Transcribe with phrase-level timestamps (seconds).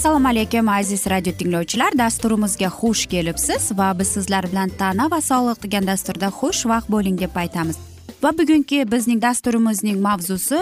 [0.00, 1.92] assalomu alaykum aziz radio tinglovchilar.
[1.98, 7.18] Dasturimizga xush kelibsiz va biz sizlar bilan tana va sog'liq degan dasturda xush vaqt bo'ling
[7.20, 7.76] deb aytamiz.
[8.22, 10.60] Va bugungi bizning dasturimizning mavzusi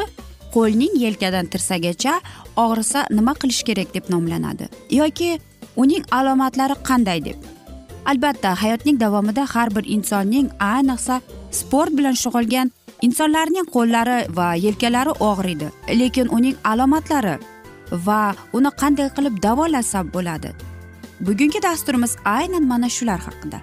[0.55, 2.15] qo'lning yelkadan tirsagacha
[2.65, 4.67] og'risa nima qilish kerak deb nomlanadi
[5.01, 5.31] yoki
[5.83, 7.39] uning alomatlari qanday deb.
[8.11, 11.21] Albatta hayotning davomida har bir insonning ayniqsa
[11.61, 12.73] sport bilan shug'ulgan
[13.07, 15.69] insonlarning qo'llari va yelkalari og'riydi
[16.01, 17.37] lekin uning alomatlari
[17.93, 20.51] va uni qanday qilib davolasa bo'ladi.
[21.21, 23.61] Bugungi dasturimiz aynan mana shular haqida.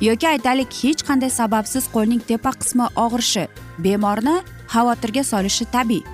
[0.00, 3.44] Yoki aytaylik hech qanday sababsiz qo'lning tepa qismi og'rishi
[3.84, 4.36] bemorni
[4.72, 6.04] xavotirga solishi tabiiy.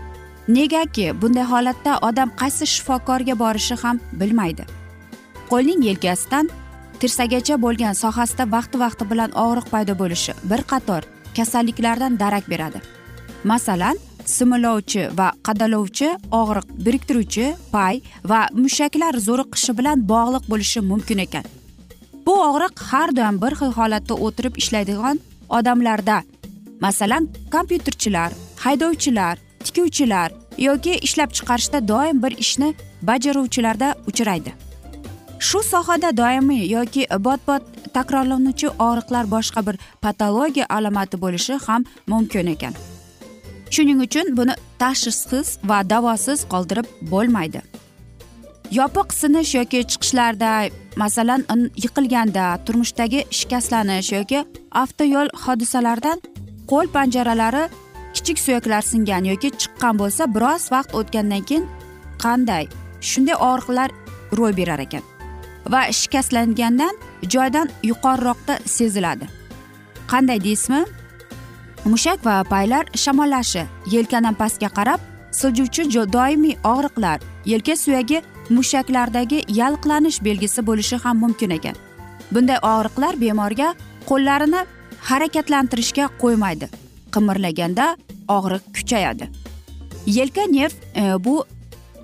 [0.48, 4.64] Negaki bunday holatda odam qaysi shifokorga borishi ham bilmaydi.
[5.50, 6.50] Qo'lning yelkasidan
[7.00, 11.02] tirsagacha bo'lgan sohasida vaqti vaqti bilan og'riq paydo bo'lishi bir qator
[11.36, 12.80] kasalliklardan darak beradi.
[13.44, 13.96] Masalan
[14.34, 16.08] similovchi va qadalovchi
[16.40, 18.00] og'riq biriktiruvchi pay
[18.30, 21.44] va mushaklar zo'riqishi bilan bog'liq bo'lishi mumkin ekan.
[22.26, 25.16] Bu og'riq har doim bir xil holatda o'tirib ishlaydigan
[25.58, 26.16] odamlarda
[26.84, 28.30] masalan kompyuterchilar
[28.64, 30.28] haydovchilar tikuvchilar
[30.68, 32.74] yoki ishlab chiqarishda doim bir ishni
[33.08, 34.52] bajaruvchilarda uchraydi.
[35.38, 37.62] Shu sohada doimiy yoki bot bot
[37.96, 42.74] takrorlanuvchi og'riqlar boshqa bir patologiya alomati bo'lishi ham mumkin ekan.
[43.74, 47.60] Shuning uchun buni tashxissiz va davosiz qoldirib bo'lmaydi.
[48.78, 50.50] Yopiq sinish yoki chiqishlarda
[51.02, 51.42] masalan
[51.84, 54.44] yiqilganda turmushdagi shikastlanish yoki
[54.82, 56.18] avtoyo'l hodisalaridan
[56.70, 57.64] qo'l panjaralari
[58.14, 61.64] kichik suyaklar singan yoki chiqqan bo'lsa biroz vaqt o'tgandan keyin
[62.24, 62.64] qanday
[63.10, 63.90] shunday og'riqlar
[64.38, 65.04] ro'y berar ekan
[65.72, 66.94] va shikastlangandan
[67.34, 69.26] joydan yuqoriroqda seziladi.
[70.12, 70.84] Qanday deysizmi?
[71.86, 73.62] Mushak va paylar shamollashi.
[73.94, 75.84] Yelkadan pastga qarab siljuvchi
[76.16, 81.76] doimiy og'riqlar yelka suyagi mushaklardagi yalqlanish belgisi bo'lishi ham mumkin ekan.
[82.32, 83.74] Bunday og'riqlar bemorga
[84.08, 84.60] qo'llarini
[85.08, 86.66] harakatlantirishga qo'ymaydi.
[87.14, 87.96] Qimirlaganda
[88.28, 89.28] og'riq kuchayadi.
[90.06, 91.44] Yelka nerv e, bu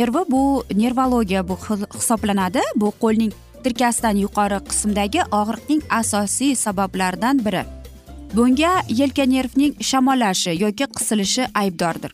[0.01, 1.59] nervi bu nervologiya bu
[1.99, 2.61] hisoblanadi.
[2.77, 3.33] Bu qo'lning
[3.65, 7.82] tirkasidan yuqori qismdagi og'riqning asosiy sabablaridan biri.
[8.35, 12.13] Bunga yelka nervning shamollashi yoki qisilishi aybdordir.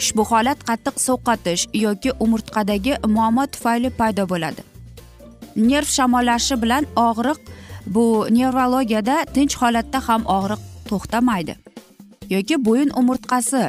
[0.00, 4.62] Ushbu holat qattiq sovqotish yoki umurtqadagi muammo tufayli paydo bo'ladi.
[5.56, 7.38] Nerv shamollashi bilan og'riq
[7.94, 8.04] bu
[8.38, 11.54] nevrologiyada tinch holatda ham og'riq to'xtamaydi.
[12.34, 13.62] Yoki bo'yin umurtqasi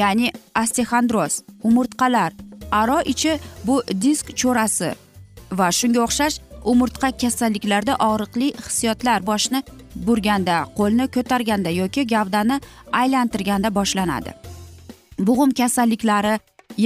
[0.00, 0.32] ya'ni
[0.62, 2.32] ostexandroz umurtqalar
[2.80, 3.32] aro ichi
[3.66, 4.90] bu disk cho'rasi
[5.58, 6.36] va shunga o'xshash
[6.72, 9.60] umurtqa kasalliklarida og'riqli hissiyotlar boshni
[10.06, 12.60] burganda qo'lni ko'targanda yoki gavdani
[13.00, 14.30] aylantirganda boshlanadi.
[15.18, 16.34] Bug'um kasalliklari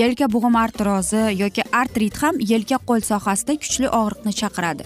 [0.00, 4.84] yelka bug'um artrozi yoki artrit ham yelka qo'l sohasida kuchli og'riqni chaqiradi.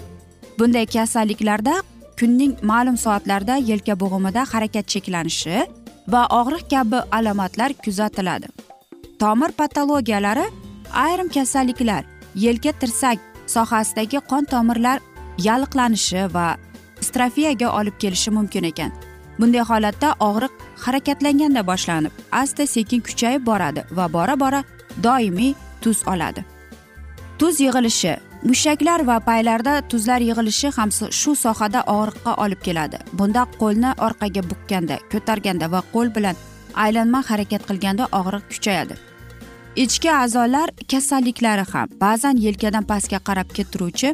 [0.59, 1.75] Bunday kasalliklarda
[2.21, 5.57] kunning ma'lum soatlarida yelka bo'g'imida harakat cheklanishi
[6.13, 8.49] va og'riq kabi alomatlar kuzatiladi.
[9.21, 10.47] Tomir patologiyalari
[11.07, 12.03] ayrim kasalliklar
[12.45, 13.19] yelka tirsak
[13.55, 14.99] sohasidagi qon tomirlar
[15.47, 16.47] yalliqlanishi va
[17.07, 18.93] strofiyaga olib kelishi mumkin ekan.
[19.39, 20.53] Bunday holatda og'riq
[20.85, 22.13] harakatlanganda boshlanib
[22.43, 24.61] asta sekin kuchayib boradi va bora bora
[25.05, 26.45] doimiy tuz oladi.
[27.39, 28.13] Tuz yig'ilishi
[28.51, 30.91] mushaklar va paylarda tuzlar yig'ilishi ham
[31.21, 32.99] shu sohada og'riqqa olib keladi.
[33.19, 36.37] Bunda qo'lni orqaga bukkanda ko'targanda va qo'l bilan
[36.85, 38.95] aylanma harakat qilganda og'riq kuchayadi.
[39.77, 44.11] Ichki a'zolar kasalliklari ham ba'zan yelkadan pastga qarab ketiruvchi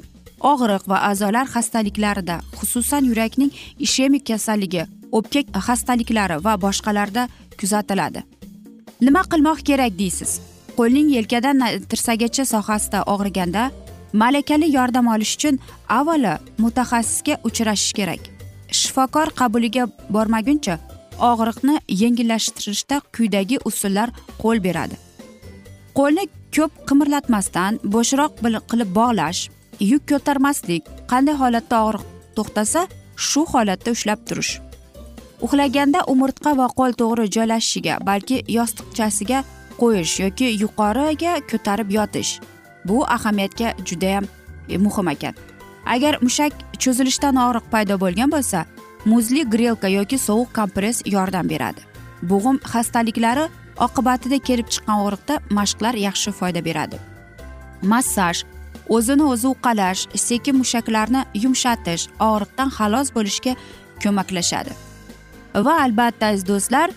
[0.50, 3.50] og'riq va a'zolar xastaliklarida xususan yurakning
[3.86, 4.84] ishemik kasalligi
[5.18, 7.28] o'pka xastaliklari va boshqalarda
[7.60, 8.22] kuzatiladi.
[9.00, 10.40] Nima qilmoq kerak deysiz?
[10.78, 11.58] Qo'lning yelkadan
[11.90, 13.70] tirsagacha sohasida og'riganda
[14.12, 15.58] malakali yordam olish uchun
[15.98, 18.22] avvalo mutaxassisga uchrashish kerak.
[18.78, 19.84] Shifokor qabuliga
[20.14, 20.78] bormaguncha
[21.30, 24.08] og'riqni yengillashtirishda quyidagi usullar
[24.42, 25.07] qo'l beradi.
[25.98, 26.24] Qo'lni
[26.54, 28.36] ko'p qimirlatmasdan bo'shroq
[28.70, 29.40] qilib bog'lash
[29.90, 32.04] yuk ko'tarmaslik qanday holatda og'riq
[32.36, 32.82] to'xtasa
[33.28, 34.52] shu holatda ushlab turish.
[35.44, 39.42] Uxlaganda umurtqa va qo'l to'g'ri joylashishiga balki yostiqchasiga
[39.80, 42.32] qo'yish yoki yuqoriga ko'tarib yotish
[42.88, 44.24] bu ahamiyatga judayam
[44.68, 45.34] e, muhim ekan.
[45.94, 46.52] Agar mushak
[46.82, 48.66] cho'zilishdan og'riq paydo bo'lgan bo'lsa
[49.10, 51.80] muzli grelka yoki sovuq kompress yordam beradi.
[52.30, 53.44] Bo'g'im xastaliklari
[53.86, 56.96] oqibatida kelib chiqqan og'riqda mashqlar yaxshi foyda beradi.
[57.92, 58.44] Massaj
[58.96, 63.52] o'zini o'zi uqalash sekin mushaklarni yumshatish og'riqdan xalos bo'lishga
[64.02, 64.72] ko'maklashadi.
[65.66, 66.88] Va albatta aziz do'stlar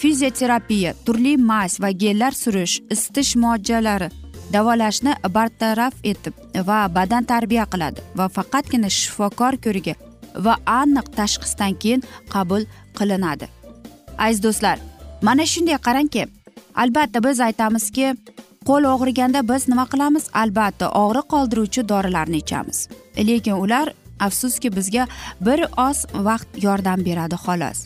[0.00, 4.08] fizioterapiya turli mas va gellar surish isitish muolajalari
[4.54, 6.34] davolashni bartaraf etib
[6.68, 9.94] va badan tarbiya qiladi va faqatgina shifokor ko'rigi
[10.46, 12.02] va aniq tashxisdan keyin
[12.34, 12.62] qabul
[12.98, 13.46] qilinadi.
[14.18, 14.78] Aziz do'stlar
[15.22, 16.22] mana shunday qarangki
[16.82, 18.06] albatta biz aytamizki
[18.68, 20.24] qo'l og'riganda biz nima qilamiz?
[20.42, 22.78] Albatta og'riq qoldiruvchi dorilarni ichamiz.
[23.28, 23.86] Lekin ular
[24.26, 25.06] afsuski bizga
[25.46, 25.98] bir oz
[26.28, 27.78] vaqt yordam beradi xolos.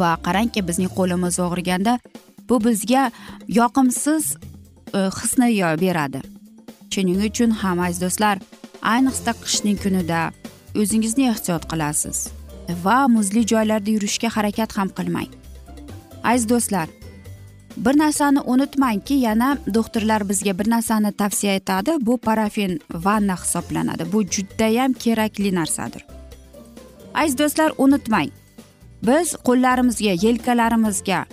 [0.00, 1.98] Va qarangki bizning qo'limiz og'riganda
[2.48, 3.10] bu bizga
[3.60, 4.24] yoqimsiz
[4.94, 5.48] e, hisni
[5.84, 6.20] beradi.
[6.92, 8.36] Shuning uchun ham aziz do'stlar
[8.94, 10.20] ayniqsa qishning kunida
[10.80, 12.18] o'zingizni ehtiyot qilasiz.
[12.84, 15.39] Va muzli joylarda yurishga harakat ham qilmang.
[16.24, 16.88] Aziz do'stlar
[17.76, 21.90] bir narsani unutmangki yana doktorlar bizga bir narsani tavsiya etadi.
[22.00, 24.12] Bu parafin vanna hisoblanadi.
[24.12, 26.04] Bu judayam kerakli narsadir.
[27.14, 28.28] Aziz do'stlar unutmang.
[29.02, 31.24] Biz qo'llarimizga yelkalarimizga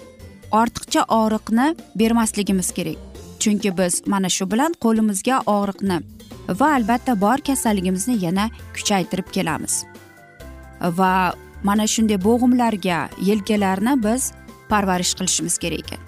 [0.52, 2.98] ortiqcha og'riqni bermasligimiz kerak.
[3.40, 5.98] Chunki biz mana shu bilan qo'limizga og'riqni
[6.60, 9.86] va albatta bor kasalligimizni yana kuchaytirib kelamiz.
[10.82, 11.34] Va
[11.64, 14.32] mana shunday bo'g'imlarga yelkalarni biz
[14.70, 16.02] parvarish qilishimiz kerak ekan.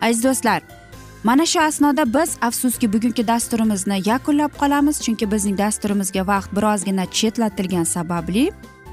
[0.00, 0.62] Aziz do'stlar
[1.24, 7.86] mana shu asnoda biz afsuski bugungi dasturimizni yakunlab qolamiz chunki bizning dasturimizga vaqt birozgina chetlatilgani
[7.96, 8.44] sababli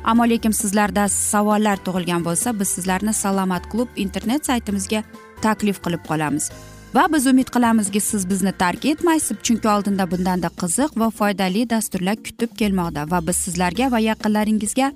[0.03, 5.03] ammo lekin sizlarda savollar tug'ilgan bo'lsa biz sizlarni salomat klub internet saytimizga
[5.41, 6.51] taklif qilib qolamiz.
[6.95, 12.17] Va biz umid qilamizki siz bizni tark etmaysiz chunki oldinda bundanda qiziq va foydali dasturlar
[12.25, 14.91] kutib kelmoqda va biz sizlarga va yaqinlaringizga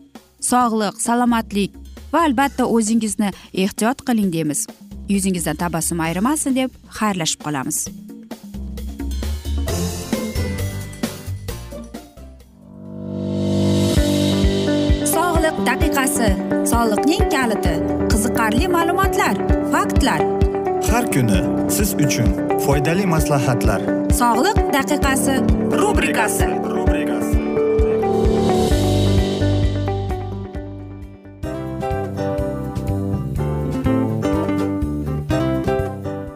[0.51, 4.67] sog'lik salomatlik va albatta o'zingizni ehtiyot qiling deymiz.
[5.09, 6.69] Yuzingizdan tabassum ayrimasin deb
[6.99, 7.77] xayrlashib qolamiz.
[15.15, 16.29] Sog'liq daqiqasi
[16.71, 17.75] soliqning kaliti
[18.11, 19.35] qiziqarli ma'lumotlar
[19.73, 20.21] faktlar.
[20.91, 21.39] Har kuni
[21.75, 22.29] siz uchun
[22.65, 23.81] foydali maslahatlar.
[24.21, 25.35] Sog'liq daqiqasi
[25.81, 26.47] rubrikasi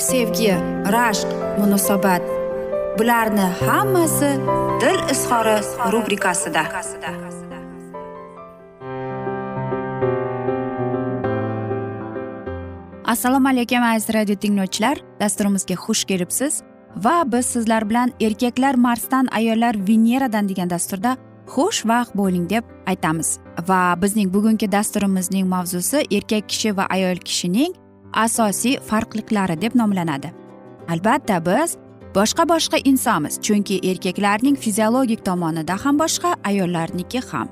[0.00, 0.52] sevgi
[0.94, 1.28] rashq
[1.58, 2.22] munosabat.
[2.98, 4.30] Bularni hammasi
[4.80, 5.56] dil izhori
[5.92, 6.62] rubrikasida.
[13.04, 14.98] Assalomu alaykum aziz radio tinglovchilar.
[15.20, 16.62] Dasturimizga xush kelibsiz
[16.96, 21.16] va biz sizlar bilan erkaklar marsdan ayollar veneradan degan dasturda
[21.46, 23.38] xushvaqt bo'ling deb aytamiz.
[23.68, 27.74] Va bizning bugungi dasturimizning mavzusi erkak kishi va ayol kishining
[28.12, 30.32] asosiy farqliklari deb nomlanadi.
[30.88, 31.76] Albatta biz
[32.14, 37.48] boshqa boshqa insonmiz chunki erkaklarning fiziologik tomonida ham boshqa ayollarniki ham.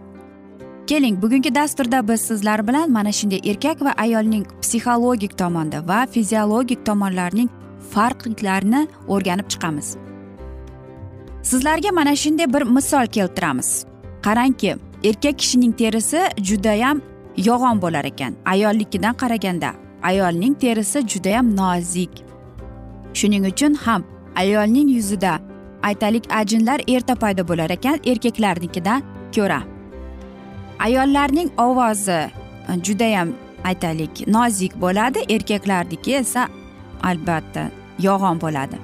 [0.87, 6.87] Keling bugungi dasturda biz sizlar bilan mana shunday erkak va ayolning psixologik tomonda va fiziologik
[6.87, 7.49] tomonlarining
[7.93, 9.97] farqliklarini o'rganib chiqamiz.
[11.43, 13.85] Sizlarga mana shunday bir misol keltiramiz.
[14.23, 17.03] Qarangki erkak kishining terisi judayam
[17.37, 19.88] yo'g'on bo'lar ekan ayolnikidan qaraganda.
[20.03, 22.11] Ayolning terisi judayam nozik.
[23.15, 24.05] Shuning uchun ham
[24.37, 25.39] ayolning yuzida
[25.83, 29.03] aytaylik ajinlar erta paydo bo'lar ekan erkaklarnikidan
[29.35, 29.61] ko'ra.
[30.79, 32.21] Ayollarning ovozi
[32.83, 33.29] judayam
[33.65, 36.49] aytaylik nozik bo'ladi erkaklarniki esa
[37.03, 38.77] albatta yo'g'on bo'ladi.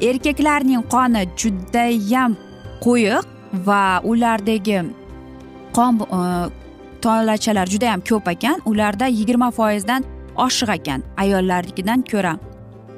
[0.00, 2.36] Erkaklarning qoni judayam
[2.80, 3.24] quyuq
[3.66, 4.78] va ulardagi
[5.76, 6.20] qon e,
[7.02, 10.04] tolachalar judayam ko'p ekan ularda yigirma foizdan
[10.46, 12.34] oshiq ekan ayollarnikidan ko'ra.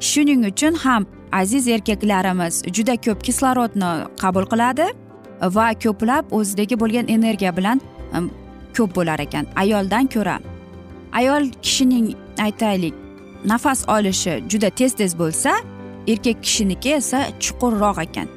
[0.01, 3.91] Shuning uchun ham aziz erkaklarimiz juda ko'p kislorodni
[4.23, 4.87] qabul qiladi
[5.57, 7.79] va ko'plab o'zidagi bo'lgan energiya bilan
[8.77, 10.37] ko'p bo'lar ekan ayoldan ko'ra.
[11.13, 12.07] Ayol kishining
[12.47, 12.95] aytaylik
[13.45, 15.53] nafas olishi juda tez tez bo'lsa
[16.13, 18.29] erkak kishiniki esa chuqurroq ekan.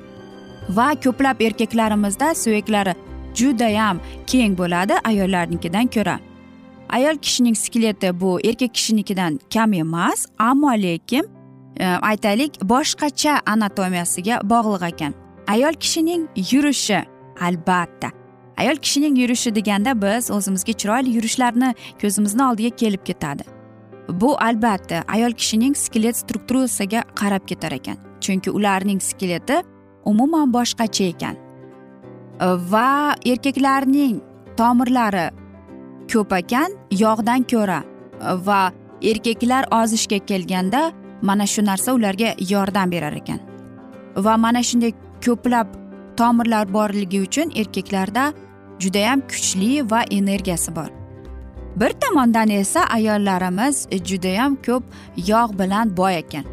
[0.77, 2.93] Va ko'plab erkaklarimizda suyaklari
[3.35, 6.19] judayam keng bo'ladi ayollarnikidan ko'ra.
[6.89, 11.25] Ayol kishining skeleti bu erkak kishinikidan kam emas ammo lekin
[11.79, 15.13] e, aytaylik boshqacha anatomiyasiga bog'liq ekan.
[15.47, 17.05] Ayol kishining yurishi
[17.41, 18.09] albatta.
[18.57, 23.43] Ayol kishining yurishi deganda biz o'zimizga chiroyli yurishlarni ko'zimizni oldiga kelib ketadi.
[24.09, 29.61] Bu albatta ayol kishining skelet strukturasiga qarab ketar ekan chunki ularning skeleti
[30.05, 31.35] umuman boshqacha ekan.
[32.71, 34.21] Va erkaklarning
[34.57, 35.29] tomirlari
[36.11, 37.81] ko'pakan yog'dan ko'ra.
[38.47, 38.71] Va
[39.01, 43.39] erkaklar ozishga kelganda mana shu narsa ularga yordam berar ekan.
[44.15, 44.93] Va mana shunday
[45.25, 45.67] ko'plab
[46.17, 48.33] tomirlar borligi uchun erkaklarda
[48.79, 50.89] judayam kuchli va energiyasi bor.
[51.75, 54.83] Bir tomondan esa ayollarimiz judayam ko'p
[55.27, 56.45] yog' bilan boy ekan.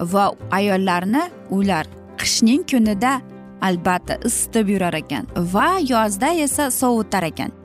[0.00, 1.86] Va ayollarni ular
[2.18, 3.20] qishning kunida
[3.60, 7.57] albatta isitib yurar ekan va yozda esa sovutar ekan.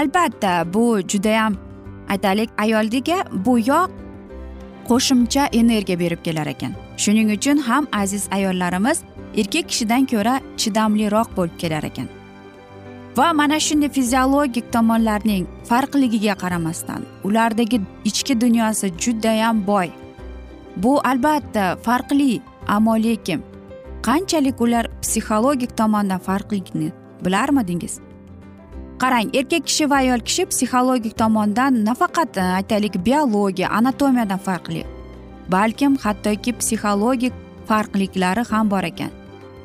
[0.00, 1.56] Albatta bu judayam
[2.08, 3.90] aytaylik ayolga bu yog'
[4.88, 6.72] qo'shimcha energiya berib kelar ekan.
[6.96, 8.98] Shuning uchun ham aziz ayollarimiz
[9.36, 12.08] erkak kishidan ko'ra chidamliroq bo'lib kelar ekan.
[13.16, 19.88] Va mana shunday fiziologik tomonlarning farqligiga qaramasdan ulardagi ichki dunyosi judayam boy.
[20.76, 23.40] Bu albatta farqli ammo lekin
[24.06, 26.88] qanchalik ular psixologik tomondan farqligini
[27.24, 28.05] bilarmidingiz?
[28.98, 34.82] Qarang erkak kishi va ayol kishi psixologik tomondan nafaqat e, aytaylik biologiya anatomiyadan farqli.
[35.54, 37.34] Balkim hattoki psixologik
[37.68, 39.10] farqliklari ham bor ekan.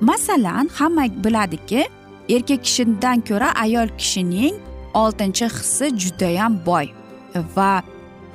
[0.01, 1.87] Masalan hamma biladiki
[2.29, 4.55] erkak kishidan ko'ra ayol kishining
[5.03, 6.85] oltinchi hissi judayam boy
[7.55, 7.71] va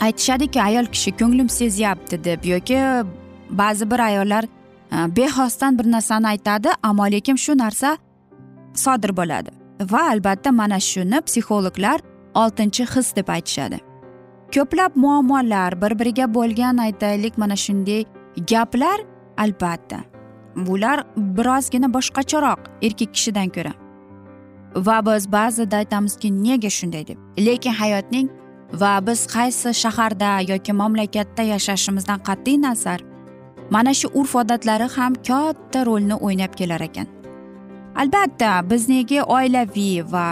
[0.07, 2.79] aytishadiki ayol kishi ko'nglim sezyapti deb yoki
[3.61, 7.99] ba'zi bir ayollar e, bexosdan bir narsani aytadi ammo lekin shu narsa
[8.85, 9.56] sodir bo'ladi.
[9.81, 12.01] Va albatta mana shuni psixologlar
[12.35, 13.79] oltinchi his deb aytishadi.
[14.55, 18.05] Ko'plab muammolar bir biriga bo'lgan aytaylik mana shunday
[18.51, 19.01] gaplar
[19.39, 19.99] albatta.
[20.57, 23.73] Bular birozgina boshqacharoq erkak kishidan ko'ra.
[24.77, 27.19] Va biz ba'zida aytamizki nega shunday deb?
[27.39, 28.29] Lekin hayotning
[28.73, 33.01] va biz qaysi shaharda yoki mamlakatda yashashimizdan qat'iy nazar
[33.71, 37.07] mana shu urf odatlari ham katta rolni o'ynab kelar ekan.
[38.03, 40.27] Albatta bizniki oilaviy va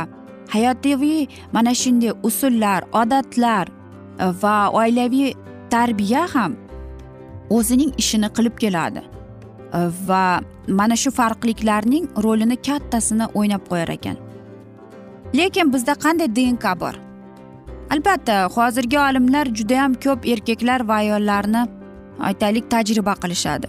[0.55, 3.69] hayotiviy mana shunday usullar odatlar
[4.43, 5.33] va oilaviy
[5.71, 6.57] tarbiya ham
[7.51, 9.03] o'zining ishini qilib keladi
[10.09, 14.17] va mana shu farqliklarning rolini kattasini o'ynab qo'yar ekan.
[15.39, 16.95] Lekin bizda qanday dnk bor?
[17.95, 21.63] Albatta hozirgi olimlar judayam ko'p erkaklar va ayollarni
[22.29, 23.69] aytaylik tajriba qilishadi.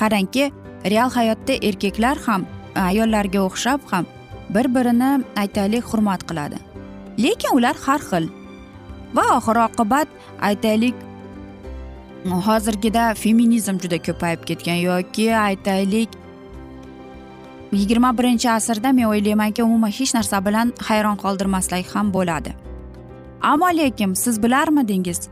[0.00, 0.50] Qarangki
[0.92, 2.46] real hayotda erkaklar ham
[2.90, 4.06] ayollarga o'xshab ham
[4.54, 6.58] bir birini aytaylik hurmat qiladi.
[7.24, 8.28] Lekin ular har xil
[9.16, 10.08] va oxir oqibat
[10.48, 10.94] aytaylik
[12.48, 16.10] hozirgida feminizm juda ko'payib ketgan yoki aytaylik
[17.72, 22.54] yigirma birinchi asrda men o'ylaymanki umuman hech narsa bilan hayron qoldirmaslik ham bo'ladi.
[23.42, 25.28] Ammo lekin siz bilarmidingiz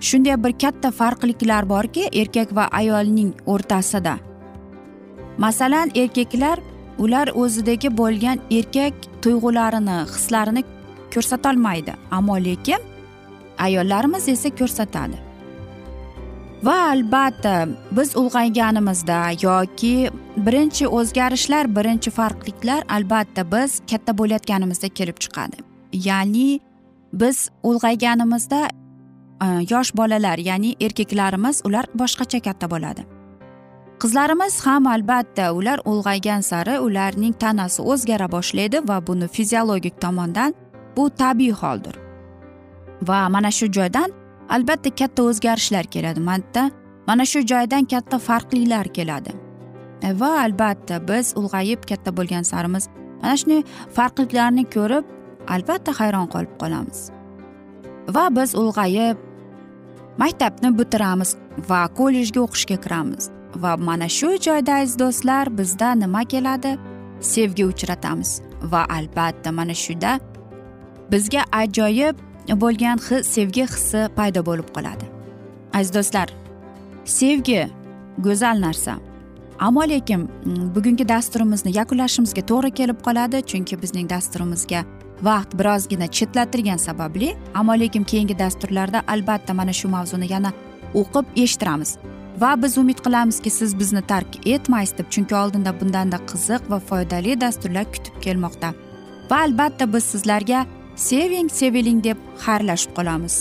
[0.00, 4.18] shunday bir katta farqliklar borki erkak va ayolning o'rtasida
[5.38, 6.58] masalan erkaklar
[6.98, 10.62] ular o'zidagi bo'lgan erkak tuyg'ularini hislarini
[11.14, 11.92] ko'rsatolmaydi.
[12.10, 12.80] Ammo lekin
[13.58, 15.16] ayollarimiz esa ko'rsatadi.
[16.66, 20.10] Va albatta biz ulg'ayganimizda yoki
[20.46, 25.56] birinchi o'zgarishlar birinchi farqliklar albatta biz katta bo'layotganimizda kelib chiqadi.
[25.92, 26.60] Ya'ni
[27.12, 28.60] biz ulg'ayganimizda
[29.44, 33.15] e, yosh bolalar ya'ni erkaklarimiz ular boshqacha katta bo'ladi.
[34.00, 40.54] Qizlarimiz ham albatta ular ulg'aygan sari ularning tanasi o'zgara boshlaydi va buni fiziologik tomondan
[40.96, 41.96] bu tabiiy holdir.
[43.08, 44.12] Va mana shu joydan
[44.48, 46.20] albatta katta o'zgarishlar keladi.
[46.20, 46.70] Manda
[47.06, 49.32] mana shu joydan katta farqlilar keladi.
[50.02, 52.88] E, va albatta biz ulg'ayib katta bo'lgan sarimiz
[53.22, 53.62] mana shunday
[53.96, 55.04] farqliklarni ko'rib
[55.54, 57.00] albatta hayron qolib qolamiz.
[58.14, 59.16] Va biz ulg'ayib
[60.22, 61.36] maktabni bitiramiz
[61.70, 63.30] va kollejga o'qishga kiramiz.
[63.62, 66.78] Va mana shu joyda aziz do'stlar bizda nima keladi?
[67.20, 68.40] Sevgi uchratamiz.
[68.62, 70.20] Va albatta mana shunda
[71.12, 72.16] bizga ajoyib
[72.62, 75.06] bo'lgan his sevgi hissi paydo bo'lib qoladi.
[75.74, 76.28] Aziz do'stlar
[77.04, 77.68] sevgi
[78.18, 78.98] go'zal narsa.
[79.58, 84.84] Ammo lekin mm, bugungi dasturimizni yakunlashimizga to'g'ri kelib qoladi chunki bizning dasturimizga
[85.28, 90.52] vaqt birozgina chetlatilgani sababli ammo lekin keyingi dasturlarda albatta mana shu mavzuni yana
[90.94, 91.96] o'qib eshittiramiz.
[92.40, 97.40] Va biz umid qilamizki siz bizni tark etmaysiz deb chunki oldinda bundanda qiziq va foydali
[97.40, 98.72] dasturlar kutib kelmoqda.
[99.30, 103.36] Va albatta biz sizlarga seving seviling deb xayrlashib qolamiz.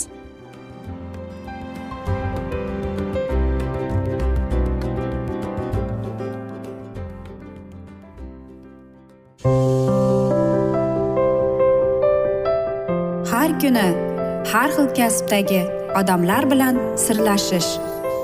[13.31, 13.87] Har kuni
[14.51, 15.61] har xil kasbdagi
[15.99, 17.94] odamlar bilan sirlashish.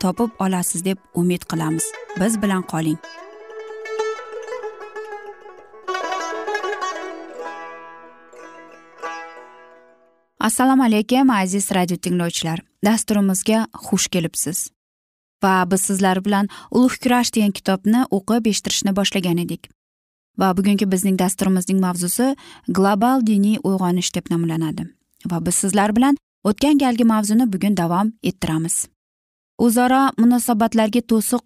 [0.00, 1.84] topib olasiz deb umid qilamiz.
[2.20, 2.98] Biz bilan qoling.
[10.40, 12.60] Assalomu alaykum aziz radio tinglovchilar.
[12.84, 14.70] Dasturimizga xush kelibsiz.
[15.42, 19.68] Va biz sizlar bilan ulug' kurash degan kitobni o'qib eshittirishni boshlagan edik.
[20.38, 22.36] Va bugungi bizning dasturimizning mavzusi
[22.68, 24.86] global diniy uyg'onish deb nomlanadi.
[25.30, 28.86] Va biz sizlar bilan o'tgan galgi mavzuni bugun davom ettiramiz.
[29.64, 31.42] O'zaro munosabatlarga to'siq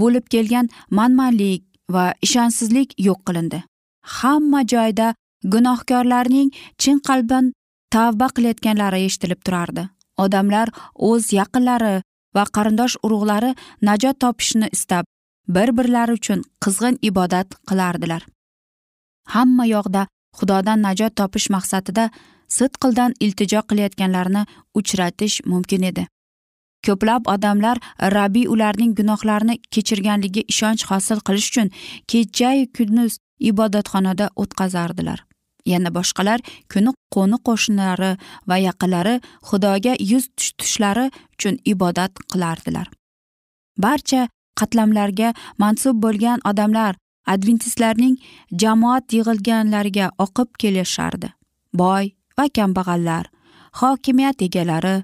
[0.00, 1.62] bo'lib kelgan manmanlik
[1.94, 3.60] va ishonchsizlik yo'q qilindi.
[4.18, 5.14] Hamma joyda
[5.52, 7.52] gunohkorlarning chin qalbdan
[7.94, 9.88] tavba qilayotganlari eshitilib turardi.
[10.24, 10.68] Odamlar
[11.08, 11.94] o'z yaqinlari
[12.36, 13.50] va qarindosh urug'lari
[13.88, 15.04] najot topishni istab
[15.56, 18.22] bir birlari uchun qizg'in ibodat qilardilar.
[19.34, 20.06] Hamma yoqda
[20.38, 22.04] xudodan najot topish maqsadida
[22.56, 24.42] sidqildan iltijo qilayotganlarni
[24.80, 26.06] uchratish mumkin edi.
[26.86, 27.76] Ko'plab odamlar
[28.16, 31.68] rabbiy ularning gunohlarini kechirganligiga ishonch hosil qilish uchun
[32.10, 33.12] kechayu kunduz
[33.50, 35.24] ibodatxonada o'tkazardilar.
[35.72, 36.40] Yana boshqalar
[36.72, 38.10] kuni qo'ni qo'shnilari
[38.48, 39.14] va yaqinlari
[39.48, 42.86] xudoga yuz tutishlari uchun ibodat qilardilar.
[43.84, 44.28] Barcha
[44.60, 46.92] qatlamlarga mansub bo'lgan odamlar
[47.34, 48.16] adventistlarning
[48.62, 51.28] jamoat yig'ilganlariga oqib kelishardi.
[51.80, 53.24] Boy va kambag'allar
[53.80, 54.96] hokimiyat egalari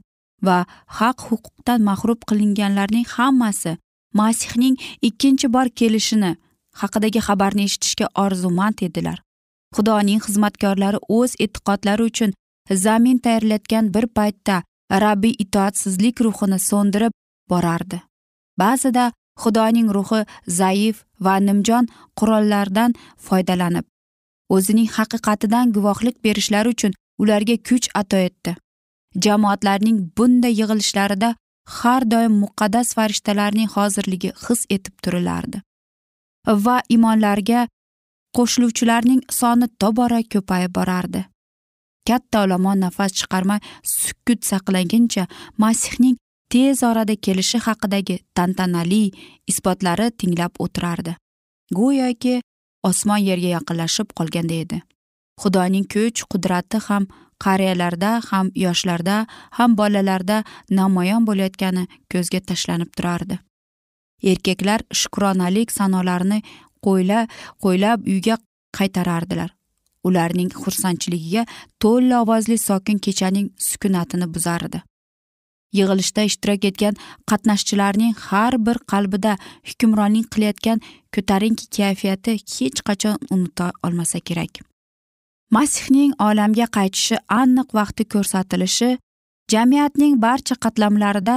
[0.47, 0.59] va
[0.99, 3.73] haq huquqdan mahrum qilinganlarning hammasi
[4.21, 4.77] masihning
[5.09, 6.33] ikkinchi bor kelishini
[6.81, 9.19] haqidagi xabarni eshitishga orzumand edilar.
[9.77, 12.31] Xudoning xizmatkorlari o'z e'tiqodlari uchun
[12.85, 14.57] zamin tayyorlayotgan bir paytda
[15.05, 17.13] rabbiy itoatsizlik ruhini so'ndirib
[17.51, 17.99] borardi.
[18.59, 19.05] Ba'zida
[19.43, 20.21] xudoning ruhi
[20.61, 21.85] zaif va nimjon
[22.19, 22.95] qurollardan
[23.27, 23.87] foydalanib
[24.55, 28.57] o'zining haqiqatidan guvohlik berishlari uchun ularga kuch ato etdi.
[29.27, 31.35] Jamoatlarning bunday yig'ilishlarida
[31.81, 35.63] har doim muqaddas farishtalarning hozirligi his etib turilardi
[36.47, 37.67] va imonlarga
[38.37, 41.25] qo'shiluvchilarning soni tobora ko'payib borardi.
[42.09, 45.27] Katta olomon nafas chiqarmay sukut saqlaguncha
[45.59, 46.17] masihning
[46.51, 49.03] tez orada kelishi haqidagi tantanali
[49.51, 51.17] isbotlari tinglab o'tirardi.
[51.79, 52.41] Go'yoki
[52.89, 54.79] osmon yerga yaqinlashib qolganda edi.
[55.41, 57.07] Xudoning kuch qudrati ham
[57.45, 59.27] qariyalarda ham yoshlarda
[59.59, 60.43] ham bolalarda
[60.81, 63.39] namoyon bo'layotgani ko'zga tashlanib turardi.
[64.31, 66.43] Erkaklar shukronalik sanolarini
[66.87, 67.27] qo'yla
[67.65, 68.37] qo'ylab uyga
[68.79, 69.51] qaytarardilar.
[70.05, 71.43] Ularning xursandchiligiga
[71.83, 74.81] to'la ovozli sokin kechaning sukunatini buzardi.
[75.79, 76.97] Yig'ilishda ishtirok etgan
[77.31, 79.37] qatnashchilarning har bir qalbida
[79.69, 80.83] hukmronlik qilayotgan
[81.15, 84.70] ko'tarinki kayfiyati hech qachon unuta olmasa kerak.
[85.57, 88.91] Masihning olamga qaytishi aniq vaqti ko'rsatilishi
[89.53, 91.37] jamiyatning barcha qatlamlarida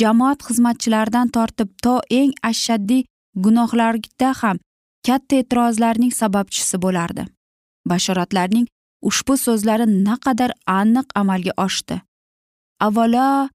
[0.00, 3.02] jamoat xizmatchilaridan tortib to eng ashaddiy
[3.44, 4.56] gunohlarda ham
[5.06, 7.22] katta e'tirozlarning sababchisi bo'lardi.
[7.90, 8.66] Bashoratlarning
[9.08, 11.96] ushbu so'zlari naqadar aniq amalga oshdi.
[12.86, 13.48] Avvalo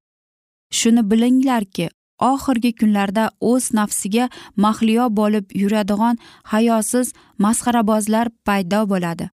[0.79, 1.87] shuni bilinglarki
[2.31, 4.25] oxirgi kunlarda o'z nafsiga
[4.65, 6.15] mahliyo bo'lib yuradigan
[6.53, 7.07] hayosiz
[7.45, 9.25] masxarabozlar paydo bo'ladi.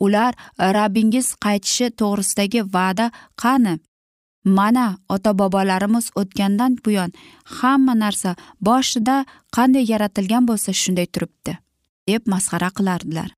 [0.00, 3.10] Ular e, rabbingiz qaytishi to'g'risidagi va'da
[3.42, 3.74] qani?
[4.44, 7.10] Mana ota bobolarimiz o'tgandan buyon
[7.58, 9.16] hamma narsa boshida
[9.56, 11.58] qanday yaratilgan bo'lsa shunday turibdi
[12.08, 13.30] deb masxara qilardilar.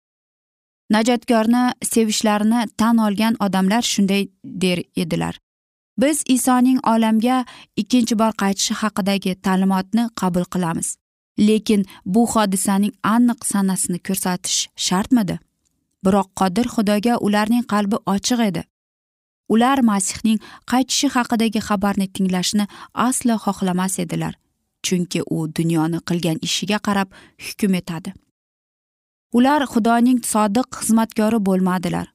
[0.95, 5.35] Najotkorni sevishlarini tan olgan odamlar shunday der edilar.
[5.99, 7.45] Biz isoning olamga
[7.77, 10.97] ikkinchi bor qaytishi haqidagi ta'limotni qabul qilamiz.
[11.39, 15.39] Lekin bu hodisaning aniq sanasini ko'rsatish shartmidi?
[16.09, 18.63] Biroq qodir xudoga ularning qalbi ochiq edi.
[19.55, 20.39] Ular masihning
[20.71, 22.65] qaytishi haqidagi xabarni tinglashni
[23.09, 24.35] aslo xohlamas edilar
[24.87, 27.09] chunki u dunyoni qilgan ishiga qarab
[27.47, 28.13] hukm etadi.
[29.39, 32.07] Ular xudoning sodiq xizmatkori bo'lmadilar.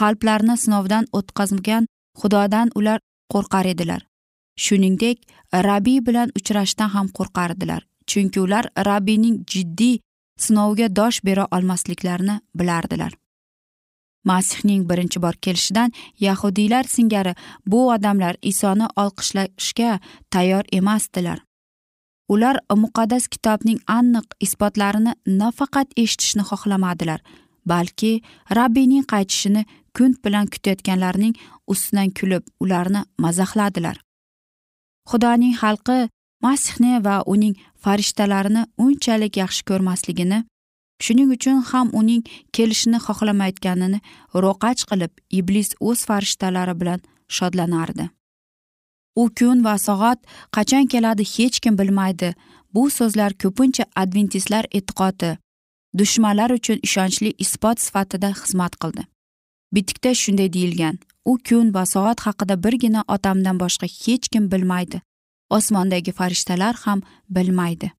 [0.00, 1.86] Qalblarini sinovdan o'tkazgan
[2.20, 2.98] xudodan ular
[3.32, 4.02] qo'rqar edilar.
[4.64, 5.18] Shuningdek
[5.68, 9.96] rabbiy bilan uchrashishdan ham qo'rqardilar chunki ular rabbiyning jiddiy
[10.44, 13.12] sinovga dosh bera olmasliklarini bilardilar.
[14.24, 17.34] Masihning birinchi bor kelishidan yahudiylar singari
[17.66, 21.38] bu odamlar isoni olqishlashga tayyor emasdilar.
[22.28, 27.20] Ular muqaddas kitobning aniq isbotlarini nafaqat eshitishni xohlamadilar
[27.66, 28.12] balki
[28.58, 29.64] rabbiyning qaytishini
[29.96, 31.34] kun bilan kutayotganlarning
[31.66, 33.96] ustidan kulib ularni mazaxladilar.
[35.10, 36.08] Xudoning xalqi
[36.42, 37.54] masihni va uning
[37.84, 40.38] farishtalarini unchalik yaxshi ko'rmasligini
[41.04, 42.22] shuning uchun ham uning
[42.56, 44.00] kelishini xohlamayotganini
[44.44, 47.00] ro'qach qilib iblis o'z farishtalari bilan
[47.36, 48.08] shodlanardi.
[49.22, 50.18] U kun va soat
[50.56, 52.34] qachon keladi hech kim bilmaydi.
[52.74, 55.30] Bu so'zlar ko'pincha adventistlar e'tiqodi
[55.98, 59.02] dushmanlar uchun ishonchli isbot sifatida xizmat qildi.
[59.74, 65.02] Bitikda shunday deyilgan u kun va soat haqida birgina otamdan boshqa hech kim bilmaydi.
[65.56, 67.92] Osmondagi farishtalar ham bilmaydi.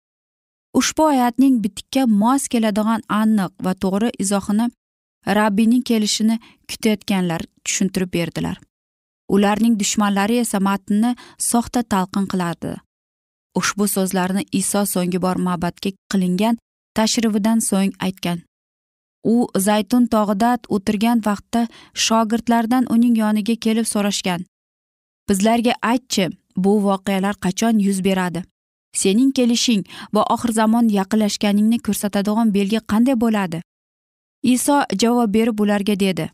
[0.74, 4.66] Ushbu oyatning bitikka mos keladigan aniq va to'g'ri izohini
[5.38, 8.58] rabbiyning kelishini kutayotganlar tushuntirib berdilar.
[9.30, 11.16] Ularning dushmanlari esa matnni
[11.50, 12.74] soxta talqin qiladi.
[13.60, 16.58] Ushbu so'zlarni iso so'nggi bor ma'batga qilingan
[16.98, 18.40] tashrifidan so'ng aytgan.
[19.34, 19.36] U
[19.68, 21.62] zaytun tog'ida o'tirgan vaqtda
[22.06, 24.42] shogirdlardan uning yoniga kelib so'rashgan.
[25.30, 26.26] Bizlarga aytchi
[26.64, 28.44] bu voqealar qachon yuz beradi?
[28.94, 33.62] Sening kelishing va oxir zamon yaqinlashganingni ko'rsatadigan belgi qanday bo'ladi?
[34.44, 36.30] Iso javob berib ularga dedi.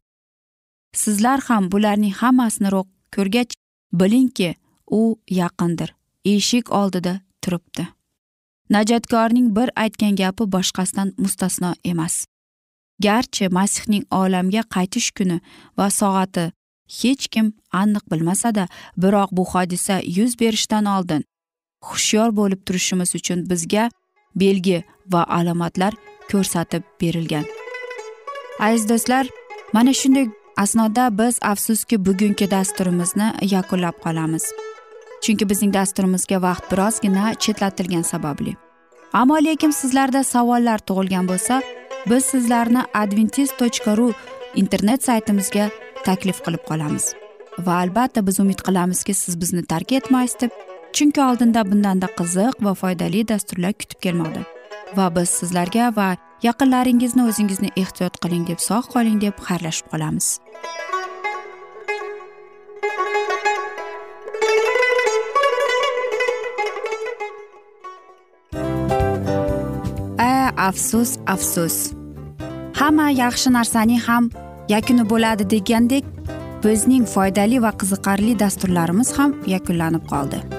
[1.01, 2.69] Sizlar ham bularning hammasini
[3.15, 3.53] ko'rgach
[3.93, 4.55] bilingki
[4.99, 5.89] u yaqindir
[6.25, 7.87] eshik oldida turibdi.
[8.69, 12.25] Najotkorning bir aytgan gapi boshqasidan mustasno emas.
[13.01, 15.37] Garchi masihning olamga qaytish kuni
[15.77, 16.51] va soati
[16.99, 18.67] hech kim aniq bilmasada
[18.97, 21.23] biroq bu hodisa yuz berishdan oldin
[21.81, 23.89] hushyor bo'lib turishimiz uchun bizga
[24.35, 25.93] belgi va alomatlar
[26.31, 27.45] ko'rsatib berilgan.
[28.59, 29.25] Aziz do'stlar
[29.73, 34.45] mana shunday asnoda biz afsuski bugungi dasturimizni yakunlab qolamiz.
[35.23, 38.55] Chunki bizning dasturimizga vaqt birozgina chetlatilgani sababli.
[39.13, 41.61] Ammo lekin sizlarda savollar tug'ilgan bo'lsa
[42.09, 44.13] biz sizlarni adventis tochka ru
[44.55, 45.69] internet saytimizga
[46.05, 47.13] taklif qilib qolamiz.
[47.65, 50.51] Va albatta biz umid qilamizki siz bizni tark etmaysiz deb
[50.93, 54.41] chunki oldinda bundanda qiziq va foydali dasturlar kutib kelmoqda.
[54.97, 56.09] Va biz sizlarga va
[56.47, 60.27] yaqinlaringizni o'zingizni ehtiyot qiling deb sog' qoling deb xayrlashib qolamiz.
[70.29, 71.77] A afsus afsus.
[72.79, 74.31] Hamma yaxshi narsaning ham
[74.75, 76.05] yakuni bo'ladi degandek
[76.63, 80.58] bizning foydali va qiziqarli dasturlarimiz ham yakunlanib qoldi.